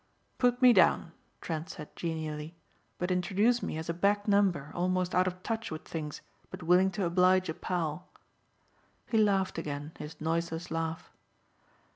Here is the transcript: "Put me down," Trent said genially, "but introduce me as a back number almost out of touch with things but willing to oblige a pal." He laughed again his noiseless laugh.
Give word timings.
"Put 0.39 0.63
me 0.63 0.73
down," 0.73 1.11
Trent 1.41 1.69
said 1.69 1.95
genially, 1.95 2.55
"but 2.97 3.11
introduce 3.11 3.61
me 3.61 3.77
as 3.77 3.87
a 3.87 3.93
back 3.93 4.27
number 4.27 4.71
almost 4.73 5.13
out 5.13 5.27
of 5.27 5.43
touch 5.43 5.69
with 5.69 5.83
things 5.87 6.21
but 6.49 6.63
willing 6.63 6.89
to 6.93 7.05
oblige 7.05 7.49
a 7.49 7.53
pal." 7.53 8.07
He 9.05 9.19
laughed 9.19 9.59
again 9.59 9.91
his 9.99 10.19
noiseless 10.19 10.71
laugh. 10.71 11.11